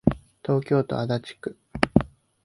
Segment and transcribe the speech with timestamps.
[0.41, 1.57] 東京都足立区